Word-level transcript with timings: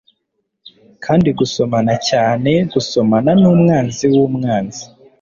Kandi 1.05 1.29
gusomana 1.39 1.93
cyane 2.09 2.51
gusomana 2.73 3.31
numwanzi 3.41 4.05
wumwanzi 4.13 4.83